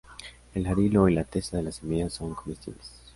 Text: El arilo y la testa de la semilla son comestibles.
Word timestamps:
El 0.55 0.65
arilo 0.65 1.07
y 1.09 1.13
la 1.13 1.25
testa 1.25 1.57
de 1.57 1.63
la 1.65 1.71
semilla 1.71 2.09
son 2.09 2.33
comestibles. 2.33 2.91